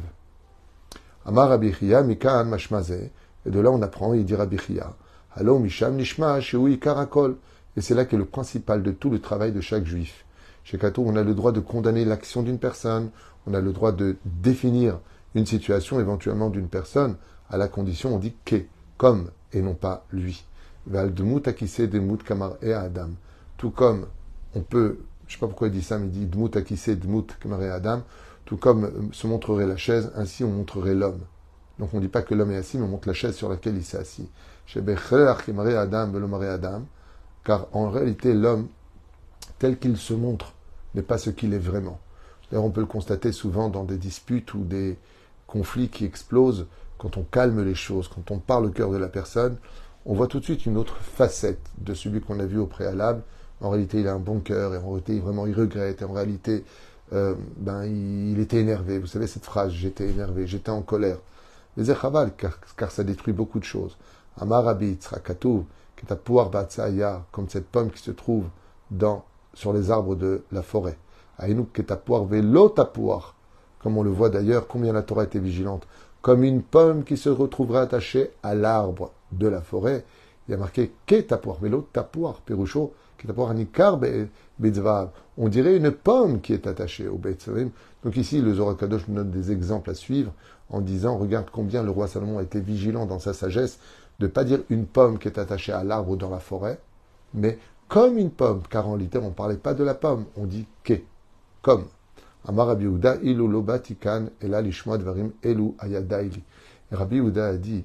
Amar 1.26 1.52
Abichia, 1.52 2.02
Mikan 2.04 2.46
Mashmaze, 2.46 2.92
et 2.92 3.50
de 3.50 3.60
là 3.60 3.70
on 3.72 3.82
apprend, 3.82 4.14
il 4.14 4.26
dit 4.26 4.36
Abichia, 4.36 4.96
Allo 5.36 5.60
Misham 5.60 5.96
Nishma, 5.96 6.42
Sheui 6.42 6.80
Karakol, 6.80 7.38
et 7.76 7.82
c'est 7.82 7.94
là 7.94 8.06
qu'est 8.06 8.18
le 8.18 8.26
principal 8.26 8.82
de 8.82 8.92
tout 8.92 9.10
le 9.10 9.20
travail 9.20 9.52
de 9.52 9.62
chaque 9.62 9.86
juif. 9.86 10.26
Chez 10.64 10.78
Kato, 10.78 11.04
on 11.06 11.16
a 11.16 11.24
le 11.24 11.34
droit 11.34 11.52
de 11.52 11.60
condamner 11.60 12.04
l'action 12.04 12.44
d'une 12.44 12.60
personne, 12.60 13.10
on 13.46 13.54
a 13.54 13.62
le 13.62 13.72
droit 13.72 13.92
de 13.92 14.18
définir 14.26 15.00
une 15.36 15.46
situation 15.46 16.00
éventuellement 16.00 16.50
d'une 16.50 16.70
personne, 16.70 17.18
à 17.50 17.58
la 17.58 17.68
condition, 17.68 18.16
on 18.16 18.20
dit 18.20 18.36
qu'est, 18.46 18.68
comme, 18.98 19.30
et 19.54 19.62
non 19.62 19.76
pas 19.76 20.06
lui. 20.12 20.46
et 22.62 22.74
Adam. 22.74 23.10
Tout 23.58 23.72
comme 23.72 24.08
on 24.56 24.62
peut, 24.62 25.00
je 25.28 25.34
sais 25.34 25.40
pas 25.40 25.48
pourquoi 25.48 25.68
il 25.68 25.74
dit 25.74 25.82
ça, 25.82 25.98
mais 25.98 26.08
il 26.08 26.12
dit 26.12 26.26
Dmut 26.26 26.56
akise 26.56 26.98
kamar 27.40 27.62
et 27.62 27.70
Adam. 27.70 28.04
Tout 28.46 28.58
comme 28.58 28.86
euh, 28.86 28.92
se 29.12 29.28
montrerait 29.28 29.68
la 29.68 29.78
chaise, 29.78 30.12
ainsi 30.16 30.44
on 30.44 30.52
montrerait 30.52 30.96
l'homme. 30.96 31.20
Donc 31.80 31.94
on 31.94 31.98
ne 31.98 32.02
dit 32.02 32.08
pas 32.08 32.22
que 32.22 32.34
l'homme 32.34 32.52
est 32.52 32.58
assis, 32.58 32.78
mais 32.78 32.86
on 32.86 32.90
montre 32.90 33.08
la 33.08 33.14
chaise 33.14 33.36
sur 33.36 33.50
laquelle 33.50 33.76
il 33.76 33.84
s'est 33.84 33.98
assis. 33.98 34.30
Adam, 34.76 36.14
Adam. 36.42 36.86
Car 37.44 37.68
en 37.74 37.90
réalité, 37.90 38.34
l'homme, 38.34 38.68
tel 39.60 39.78
qu'il 39.78 39.98
se 39.98 40.14
montre, 40.14 40.54
n'est 40.96 41.02
pas 41.04 41.18
ce 41.18 41.30
qu'il 41.30 41.54
est 41.54 41.60
vraiment. 41.60 42.00
D'ailleurs, 42.50 42.66
on 42.66 42.72
peut 42.72 42.82
le 42.82 42.88
constater 42.88 43.32
souvent 43.32 43.70
dans 43.70 43.84
des 43.84 43.98
disputes 43.98 44.54
ou 44.54 44.64
des 44.64 44.98
conflits 45.48 45.90
qui 45.90 46.06
explosent, 46.06 46.68
quand 46.98 47.18
on 47.18 47.24
calme 47.24 47.64
les 47.64 47.76
choses, 47.76 48.08
quand 48.08 48.32
on 48.32 48.40
parle 48.40 48.66
au 48.66 48.70
cœur 48.70 48.92
de 48.92 48.98
la 48.98 49.08
personne, 49.08 49.58
on 50.06 50.14
voit 50.14 50.28
tout 50.28 50.40
de 50.40 50.44
suite 50.44 50.66
une 50.66 50.78
autre 50.78 50.98
facette 50.98 51.66
de 51.80 51.94
celui 51.94 52.22
qu'on 52.22 52.40
a 52.40 52.46
vu 52.46 52.60
au 52.60 52.66
préalable. 52.66 53.24
En 53.62 53.70
réalité, 53.70 54.00
il 54.00 54.08
a 54.08 54.14
un 54.14 54.20
bon 54.20 54.40
cœur, 54.40 54.74
et 54.74 54.78
en 54.78 54.90
réalité, 54.90 55.20
vraiment, 55.20 55.48
il 55.48 55.54
regrette, 55.54 56.02
et 56.02 56.06
en 56.06 56.14
réalité, 56.14 56.64
euh, 57.14 57.36
ben, 57.58 57.86
il, 57.86 58.40
était 58.40 58.58
énervé. 58.58 59.00
Vous 59.00 59.08
savez 59.08 59.28
cette 59.28 59.46
phrase, 59.46 59.72
j'étais 59.72 60.10
énervé, 60.10 60.48
j'étais 60.48 60.72
en 60.72 60.82
colère. 60.82 61.18
Mais 61.76 61.86
c'est 61.86 61.96
car, 62.38 62.60
car 62.76 62.92
ça 62.92 63.04
détruit 63.04 63.34
beaucoup 63.34 63.60
de 63.60 63.64
choses. 63.64 63.98
Amarabi, 64.40 64.94
Tzrakatou, 64.94 65.66
qui 65.96 66.06
est 66.06 66.12
à 66.12 66.16
pouvoir 66.16 66.52
comme 67.32 67.50
cette 67.50 67.68
pomme 67.68 67.92
qui 67.92 68.02
se 68.02 68.12
trouve 68.12 68.46
dans, 68.92 69.26
sur 69.54 69.74
les 69.74 69.92
arbres 69.92 70.16
de 70.16 70.44
la 70.52 70.62
forêt. 70.62 70.98
Aïnouk, 71.38 71.74
qui 71.74 71.82
est 71.82 71.92
à 71.92 72.00
vélo 72.30 72.74
comme 73.80 73.98
on 73.98 74.04
le 74.04 74.10
voit 74.10 74.30
d'ailleurs, 74.30 74.68
combien 74.68 74.94
la 74.94 75.04
Torah 75.04 75.24
était 75.24 75.40
vigilante 75.40 75.88
comme 76.28 76.44
une 76.44 76.62
pomme 76.62 77.06
qui 77.06 77.16
se 77.16 77.30
retrouverait 77.30 77.80
attachée 77.80 78.32
à 78.44 78.54
l'arbre 78.54 79.12
de 79.32 79.48
la 79.48 79.62
forêt. 79.62 80.04
Il 80.48 80.52
y 80.52 80.54
a 80.56 80.58
marqué 80.58 80.92
Ke 81.06 81.22
tapoir, 81.22 81.58
vélo 81.62 81.88
tapoir, 81.94 82.42
perucho, 82.42 82.94
Ke 83.18 83.28
tapoir 83.28 83.50
anikar 83.50 83.98
betzvav. 84.60 85.12
On 85.38 85.48
dirait 85.48 85.78
une 85.78 85.92
pomme 85.92 86.42
qui 86.42 86.52
est 86.52 86.68
attachée 86.68 87.08
au 87.08 87.18
betzvavim. 87.18 87.70
Donc 88.04 88.18
ici, 88.18 88.42
le 88.42 88.56
Zorakadosh 88.56 89.08
nous 89.08 89.16
donne 89.16 89.32
des 89.32 89.54
exemples 89.54 89.90
à 89.90 89.94
suivre 89.94 90.34
en 90.70 90.82
disant 90.82 91.18
Regarde 91.18 91.48
combien 91.50 91.82
le 91.82 91.92
roi 91.92 92.08
Salomon 92.08 92.40
a 92.40 92.44
été 92.44 92.60
vigilant 92.60 93.06
dans 93.06 93.20
sa 93.20 93.32
sagesse 93.34 93.80
de 94.20 94.26
ne 94.26 94.32
pas 94.32 94.44
dire 94.44 94.60
une 94.70 94.86
pomme 94.86 95.20
qui 95.20 95.30
est 95.30 95.38
attachée 95.38 95.72
à 95.72 95.86
l'arbre 95.86 96.18
dans 96.18 96.30
la 96.30 96.40
forêt, 96.40 96.80
mais 97.34 97.58
comme 97.88 98.18
une 98.18 98.32
pomme, 98.32 98.64
car 98.70 98.90
en 98.90 98.98
littéraire 98.98 99.28
on 99.28 99.30
ne 99.30 99.36
parlait 99.36 99.56
pas 99.56 99.74
de 99.74 99.84
la 99.86 99.94
pomme, 99.94 100.26
on 100.36 100.46
dit 100.46 100.66
Ke, 100.84 101.04
comme. 101.62 101.86
Amar 102.48 102.68
Rabbi 102.68 102.86
ilu 102.86 103.66
elu 105.44 105.76
ayadaili. 105.80 106.44
Rabbi 106.92 107.16
Yehuda 107.18 107.48
a 107.48 107.58
dit 107.58 107.84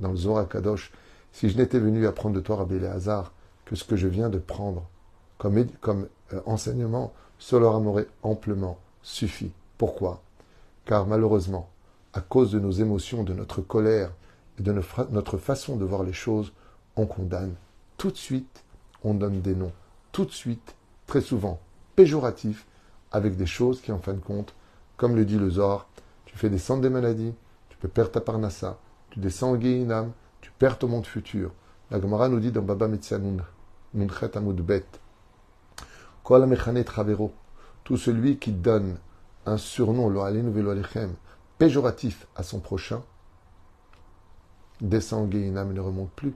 dans 0.00 0.10
le 0.10 0.16
Zohar 0.16 0.48
Kadosh, 0.48 0.90
si 1.32 1.48
je 1.48 1.56
n'étais 1.56 1.78
venu 1.78 2.06
apprendre 2.06 2.34
de 2.34 2.40
toi, 2.40 2.56
Rabbi 2.56 2.80
Léazar, 2.80 3.32
que 3.64 3.76
ce 3.76 3.84
que 3.84 3.94
je 3.94 4.08
viens 4.08 4.28
de 4.28 4.38
prendre 4.38 4.88
comme, 5.38 5.64
comme 5.80 6.08
euh, 6.32 6.40
enseignement, 6.44 7.12
cela 7.38 7.70
m'aurait 7.78 8.08
amplement 8.22 8.78
suffi. 9.02 9.52
Pourquoi? 9.78 10.22
Car 10.86 11.06
malheureusement, 11.06 11.70
à 12.12 12.20
cause 12.20 12.50
de 12.50 12.58
nos 12.58 12.72
émotions, 12.72 13.22
de 13.22 13.32
notre 13.32 13.60
colère 13.60 14.10
et 14.58 14.62
de 14.64 14.72
notre 14.72 15.38
façon 15.38 15.76
de 15.76 15.84
voir 15.84 16.02
les 16.02 16.12
choses, 16.12 16.52
on 16.96 17.06
condamne 17.06 17.54
tout 17.96 18.10
de 18.10 18.16
suite, 18.16 18.64
on 19.04 19.14
donne 19.14 19.40
des 19.40 19.54
noms 19.54 19.72
tout 20.10 20.24
de 20.24 20.32
suite, 20.32 20.74
très 21.06 21.20
souvent 21.20 21.60
péjoratifs, 21.94 22.66
avec 23.12 23.36
des 23.36 23.46
choses 23.46 23.80
qui, 23.80 23.92
en 23.92 23.98
fin 23.98 24.14
de 24.14 24.20
compte, 24.20 24.54
comme 24.96 25.16
le 25.16 25.24
dit 25.24 25.38
le 25.38 25.50
Zohar, 25.50 25.88
tu 26.26 26.36
fais 26.36 26.50
descendre 26.50 26.82
des 26.82 26.90
maladies, 26.90 27.34
tu 27.68 27.76
peux 27.78 27.88
perdre 27.88 28.12
ta 28.12 28.20
parnassa, 28.20 28.78
tu 29.10 29.18
descends 29.18 29.52
au 29.52 29.56
Guéinam, 29.56 30.12
tu 30.40 30.52
perds 30.58 30.78
ton 30.78 30.88
monde 30.88 31.06
futur. 31.06 31.52
La 31.90 32.00
Gemara 32.00 32.28
nous 32.28 32.40
dit 32.40 32.52
dans 32.52 32.62
Baba 32.62 32.86
Metzianoun, 32.86 33.42
Nunchet 33.94 34.36
Amud 34.36 34.60
Bet, 34.60 34.86
Kol 36.22 36.48
Travero, 36.84 37.32
tout 37.82 37.96
celui 37.96 38.38
qui 38.38 38.52
donne 38.52 38.98
un 39.46 39.56
surnom, 39.56 40.08
lo 40.08 40.22
velo 40.22 40.70
alechem, 40.70 41.14
péjoratif 41.58 42.26
à 42.36 42.42
son 42.42 42.60
prochain, 42.60 43.02
descend 44.80 45.24
au 45.24 45.26
Guéinam 45.26 45.70
et 45.70 45.74
ne 45.74 45.80
remonte 45.80 46.12
plus. 46.12 46.34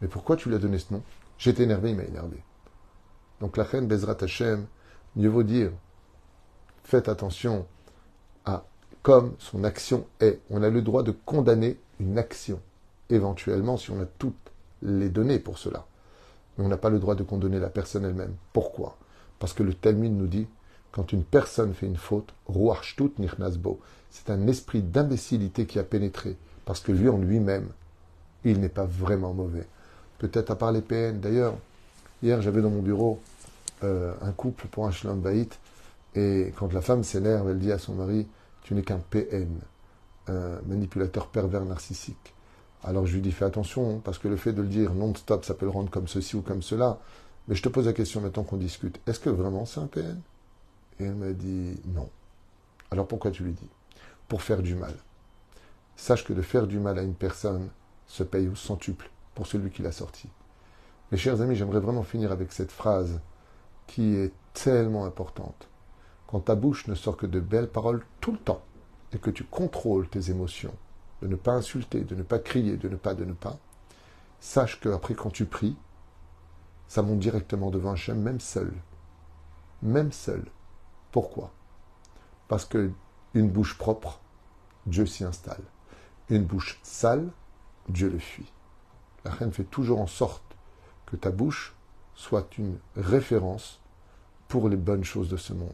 Mais 0.00 0.08
pourquoi 0.08 0.36
tu 0.36 0.48
lui 0.48 0.56
as 0.56 0.58
donné 0.58 0.78
ce 0.78 0.92
nom? 0.92 1.02
J'étais 1.38 1.62
énervé, 1.62 1.90
il 1.90 1.96
m'a 1.96 2.04
énervé. 2.04 2.42
Donc 3.40 3.56
la 3.56 3.64
reine 3.64 3.86
Bezrat 3.86 4.16
Hashem, 4.20 4.66
mieux 5.16 5.28
vaut 5.28 5.42
dire, 5.42 5.70
faites 6.84 7.08
attention 7.08 7.66
à 8.44 8.64
comme 9.02 9.34
son 9.38 9.64
action 9.64 10.06
est. 10.20 10.40
On 10.50 10.62
a 10.62 10.70
le 10.70 10.82
droit 10.82 11.02
de 11.02 11.12
condamner 11.12 11.78
une 11.98 12.18
action, 12.18 12.60
éventuellement 13.08 13.76
si 13.76 13.90
on 13.90 14.00
a 14.00 14.06
toutes 14.06 14.34
les 14.82 15.08
données 15.08 15.38
pour 15.38 15.58
cela. 15.58 15.86
Mais 16.56 16.64
on 16.64 16.68
n'a 16.68 16.76
pas 16.76 16.90
le 16.90 16.98
droit 16.98 17.14
de 17.14 17.22
condamner 17.22 17.58
la 17.58 17.70
personne 17.70 18.04
elle-même. 18.04 18.34
Pourquoi? 18.52 18.96
Parce 19.38 19.52
que 19.52 19.62
le 19.62 19.74
Talmud 19.74 20.12
nous 20.12 20.26
dit 20.26 20.46
Quand 20.92 21.12
une 21.12 21.24
personne 21.24 21.74
fait 21.74 21.86
une 21.86 21.96
faute, 21.96 22.34
ruach 22.46 22.96
nichnasbo, 23.18 23.80
c'est 24.10 24.30
un 24.30 24.46
esprit 24.48 24.82
d'imbécilité 24.82 25.66
qui 25.66 25.78
a 25.78 25.84
pénétré, 25.84 26.36
parce 26.64 26.80
que 26.80 26.92
lui 26.92 27.08
en 27.08 27.18
lui-même, 27.18 27.68
il 28.44 28.60
n'est 28.60 28.68
pas 28.68 28.86
vraiment 28.86 29.32
mauvais. 29.32 29.66
Peut-être 30.18 30.50
à 30.50 30.56
part 30.56 30.72
les 30.72 30.82
PN. 30.82 31.20
D'ailleurs, 31.20 31.54
hier 32.22 32.42
j'avais 32.42 32.62
dans 32.62 32.70
mon 32.70 32.82
bureau 32.82 33.20
euh, 33.84 34.14
un 34.20 34.32
couple 34.32 34.66
pour 34.68 34.86
un 34.86 34.90
shalom 34.90 35.20
baït, 35.20 35.58
et 36.14 36.52
quand 36.56 36.72
la 36.72 36.80
femme 36.80 37.04
s'énerve, 37.04 37.48
elle 37.50 37.58
dit 37.58 37.72
à 37.72 37.78
son 37.78 37.94
mari, 37.94 38.26
tu 38.62 38.74
n'es 38.74 38.82
qu'un 38.82 38.98
PN, 38.98 39.48
un 40.26 40.60
manipulateur 40.66 41.28
pervers 41.28 41.64
narcissique. 41.64 42.34
Alors 42.82 43.06
je 43.06 43.14
lui 43.14 43.20
dis, 43.20 43.32
fais 43.32 43.44
attention, 43.44 43.96
hein, 43.96 44.00
parce 44.02 44.18
que 44.18 44.28
le 44.28 44.36
fait 44.36 44.52
de 44.52 44.62
le 44.62 44.68
dire 44.68 44.94
non-stop, 44.94 45.44
ça 45.44 45.54
peut 45.54 45.66
le 45.66 45.70
rendre 45.70 45.90
comme 45.90 46.08
ceci 46.08 46.36
ou 46.36 46.42
comme 46.42 46.62
cela. 46.62 46.98
Mais 47.48 47.54
je 47.54 47.62
te 47.62 47.68
pose 47.68 47.86
la 47.86 47.92
question 47.92 48.20
maintenant 48.20 48.42
qu'on 48.42 48.56
discute. 48.56 49.00
Est-ce 49.06 49.20
que 49.20 49.30
vraiment 49.30 49.66
c'est 49.66 49.80
un 49.80 49.86
PN 49.86 50.20
Et 50.98 51.04
elle 51.04 51.14
m'a 51.14 51.32
dit 51.32 51.80
non. 51.94 52.08
Alors 52.90 53.06
pourquoi 53.06 53.30
tu 53.30 53.44
lui 53.44 53.52
dis? 53.52 53.68
Pour 54.28 54.42
faire 54.42 54.62
du 54.62 54.74
mal. 54.74 54.94
Sache 55.96 56.24
que 56.24 56.32
de 56.32 56.42
faire 56.42 56.66
du 56.66 56.78
mal 56.78 56.98
à 56.98 57.02
une 57.02 57.14
personne 57.14 57.68
se 58.06 58.22
paye 58.22 58.48
au 58.48 58.54
centuple 58.54 59.10
pour 59.34 59.46
celui 59.46 59.70
qui 59.70 59.82
l'a 59.82 59.92
sorti. 59.92 60.28
Mes 61.12 61.18
chers 61.18 61.40
amis, 61.40 61.56
j'aimerais 61.56 61.80
vraiment 61.80 62.02
finir 62.02 62.32
avec 62.32 62.52
cette 62.52 62.72
phrase 62.72 63.20
qui 63.90 64.14
est 64.14 64.32
tellement 64.54 65.04
importante. 65.04 65.68
Quand 66.28 66.38
ta 66.38 66.54
bouche 66.54 66.86
ne 66.86 66.94
sort 66.94 67.16
que 67.16 67.26
de 67.26 67.40
belles 67.40 67.68
paroles 67.68 68.04
tout 68.20 68.30
le 68.30 68.38
temps 68.38 68.62
et 69.12 69.18
que 69.18 69.30
tu 69.30 69.42
contrôles 69.42 70.08
tes 70.08 70.30
émotions, 70.30 70.74
de 71.22 71.26
ne 71.26 71.34
pas 71.34 71.54
insulter, 71.54 72.04
de 72.04 72.14
ne 72.14 72.22
pas 72.22 72.38
crier, 72.38 72.76
de 72.76 72.88
ne 72.88 72.94
pas, 72.94 73.14
de 73.14 73.24
ne 73.24 73.32
pas, 73.32 73.58
sache 74.38 74.80
qu'après 74.80 75.14
quand 75.14 75.30
tu 75.30 75.44
pries, 75.44 75.76
ça 76.86 77.02
monte 77.02 77.18
directement 77.18 77.70
devant 77.70 77.90
Hachem, 77.90 78.22
même 78.22 78.38
seul. 78.38 78.72
Même 79.82 80.12
seul. 80.12 80.44
Pourquoi? 81.10 81.50
Parce 82.46 82.64
que 82.64 82.92
une 83.34 83.50
bouche 83.50 83.76
propre, 83.76 84.20
Dieu 84.86 85.04
s'y 85.04 85.24
installe. 85.24 85.64
Une 86.28 86.44
bouche 86.44 86.78
sale, 86.84 87.28
Dieu 87.88 88.08
le 88.08 88.20
fuit. 88.20 88.52
La 89.24 89.32
reine 89.32 89.52
fait 89.52 89.64
toujours 89.64 90.00
en 90.00 90.06
sorte 90.06 90.56
que 91.06 91.16
ta 91.16 91.32
bouche 91.32 91.74
soit 92.14 92.56
une 92.56 92.78
référence 92.94 93.79
pour 94.50 94.68
les 94.68 94.76
bonnes 94.76 95.04
choses 95.04 95.30
de 95.30 95.38
ce 95.38 95.54
monde. 95.54 95.70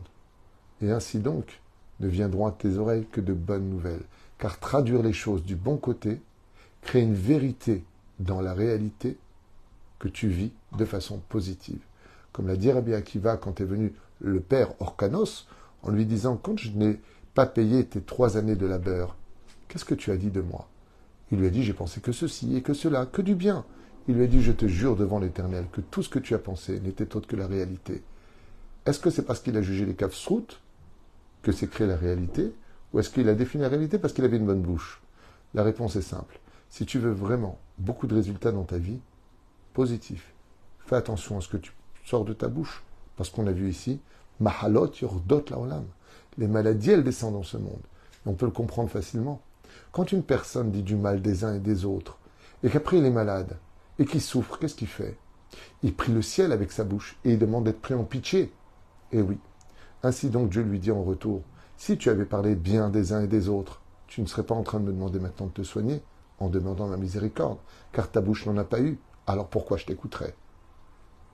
Et 0.81 0.93
ainsi 0.93 1.19
donc, 1.19 1.61
ne 1.99 2.07
viendront 2.07 2.47
à 2.47 2.53
tes 2.53 2.77
oreilles 2.77 3.07
que 3.11 3.23
de 3.23 3.33
bonnes 3.33 3.69
nouvelles 3.69 4.05
car 4.39 4.59
traduire 4.59 5.03
les 5.03 5.15
choses 5.15 5.43
du 5.43 5.57
bon 5.57 5.79
côté 5.79 6.21
crée 6.83 7.01
une 7.01 7.15
vérité 7.15 7.85
dans 8.21 8.41
la 8.41 8.55
réalité 8.55 9.17
que 9.99 10.09
tu 10.09 10.29
vis 10.29 10.53
de 10.77 10.85
façon 10.85 11.21
positive. 11.31 11.81
Comme 12.33 12.49
l'a 12.49 12.57
dit 12.57 12.71
Rabbi 12.71 12.93
Akiva 12.93 13.39
quand 13.39 13.61
est 13.63 13.65
venu 13.65 13.95
le 14.21 14.41
père 14.41 14.75
Orkanos, 14.81 15.49
en 15.83 15.91
lui 15.91 16.05
disant 16.05 16.37
Quand 16.37 16.59
je 16.59 16.71
n'ai 16.73 17.01
pas 17.35 17.47
payé 17.47 17.87
tes 17.87 18.03
trois 18.03 18.37
années 18.37 18.57
de 18.57 18.67
labeur, 18.67 19.17
qu'est-ce 19.69 19.87
que 19.87 19.95
tu 19.95 20.11
as 20.11 20.17
dit 20.17 20.31
de 20.31 20.43
moi? 20.43 20.69
Il 21.33 21.39
lui 21.39 21.47
a 21.47 21.51
dit 21.51 21.63
J'ai 21.63 21.73
pensé 21.73 22.01
que 22.01 22.13
ceci 22.13 22.57
et 22.57 22.63
que 22.63 22.75
cela, 22.75 23.07
que 23.07 23.23
du 23.23 23.35
bien. 23.35 23.65
Il 24.07 24.17
lui 24.17 24.25
a 24.25 24.29
dit 24.29 24.43
Je 24.43 24.53
te 24.53 24.67
jure 24.67 24.97
devant 24.97 25.19
l'Éternel 25.19 25.65
que 25.73 25.81
tout 25.81 26.03
ce 26.03 26.11
que 26.11 26.19
tu 26.19 26.35
as 26.35 26.39
pensé 26.39 26.79
n'était 26.81 27.17
autre 27.17 27.27
que 27.27 27.37
la 27.37 27.47
réalité. 27.47 28.03
Est-ce 28.87 29.01
que 29.01 29.11
c'est 29.11 29.23
parce 29.23 29.41
qu'il 29.41 29.57
a 29.57 29.63
jugé 29.63 29.85
les 29.85 29.95
caves 29.95 30.17
que 31.43 31.53
c'est 31.53 31.69
créé 31.69 31.89
la 31.89 31.97
réalité 31.97 32.53
ou 32.93 33.01
est-ce 33.01 33.11
qu'il 33.11 33.29
a 33.29 33.35
défini 33.35 33.63
la 33.63 33.69
réalité 33.69 33.99
parce 33.99 34.13
qu'il 34.13 34.25
avait 34.25 34.37
une 34.37 34.47
bonne 34.47 34.63
bouche? 34.63 35.03
La 35.55 35.65
réponse 35.65 35.97
est 35.97 36.03
simple. 36.03 36.39
Si 36.71 36.87
tu 36.87 37.01
veux 37.01 37.11
vraiment 37.11 37.59
beaucoup 37.79 38.07
de 38.07 38.15
résultats 38.15 38.53
dans 38.53 38.63
ta 38.63 38.79
vie, 38.79 39.01
positif, 39.75 40.33
fais 40.87 40.95
attention 40.95 41.37
à 41.37 41.41
ce 41.41 41.49
que 41.49 41.57
tu 41.57 41.73
sors 42.05 42.25
de 42.25 42.33
ta 42.33 42.47
bouche. 42.47 42.85
Parce 43.17 43.29
qu'on 43.29 43.49
a 43.49 43.53
vu 43.53 43.69
ici, 43.69 43.99
Mahalot 44.39 44.93
yordot 45.03 45.45
laolam. 45.51 45.87
Les 46.39 46.47
maladies, 46.47 46.93
elles 46.93 47.05
descendent 47.05 47.35
dans 47.35 47.43
ce 47.43 47.57
monde. 47.57 47.83
on 48.25 48.35
peut 48.35 48.47
le 48.47 48.53
comprendre 48.53 48.91
facilement. 48.91 49.41
Quand 49.91 50.13
une 50.13 50.23
personne 50.23 50.71
dit 50.71 50.83
du 50.83 50.95
mal 50.95 51.23
des 51.23 51.43
uns 51.43 51.55
et 51.55 51.61
des 51.61 51.85
autres, 51.85 52.19
et 52.63 52.71
qu'après 52.71 52.99
il 52.99 53.05
est 53.05 53.11
malade, 53.11 53.57
et 53.99 54.05
qu'il 54.05 54.21
souffre, 54.21 54.59
qu'est-ce 54.59 54.75
qu'il 54.75 54.89
fait? 54.89 55.17
Il 55.83 55.95
prie 55.95 56.13
le 56.13 56.23
ciel 56.23 56.53
avec 56.53 56.71
sa 56.71 56.85
bouche, 56.85 57.17
et 57.25 57.33
il 57.33 57.39
demande 57.39 57.65
d'être 57.65 57.81
pris 57.81 57.95
en 57.95 58.05
pitié. 58.05 58.53
Et 59.13 59.23
oui. 59.23 59.39
Ainsi 60.03 60.31
donc 60.31 60.51
Dieu 60.51 60.63
lui 60.63 60.79
dit 60.79 60.91
en 60.91 61.03
retour, 61.03 61.43
si 61.77 61.99
tu 61.99 62.11
avais 62.11 62.25
parlé 62.25 62.55
bien 62.55 62.91
des 62.91 63.13
uns 63.13 63.23
et 63.23 63.29
des 63.29 63.49
autres, 63.49 63.81
tu 64.07 64.21
ne 64.21 64.27
serais 64.27 64.45
pas 64.45 64.55
en 64.55 64.63
train 64.63 64.81
de 64.81 64.85
me 64.85 64.93
demander 64.93 65.19
maintenant 65.19 65.47
de 65.47 65.53
te 65.53 65.63
soigner 65.63 66.03
en 66.39 66.49
demandant 66.49 66.87
ma 66.87 66.97
miséricorde, 66.97 67.59
car 67.93 68.11
ta 68.11 68.21
bouche 68.21 68.47
n'en 68.47 68.57
a 68.57 68.65
pas 68.65 68.81
eu. 68.81 68.99
Alors 69.27 69.49
pourquoi 69.49 69.77
je 69.77 69.87
t'écouterais? 69.87 70.35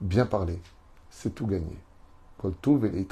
Bien 0.01 0.25
parler, 0.25 0.61
c'est 1.09 1.35
tout 1.35 1.45
et 1.51 3.05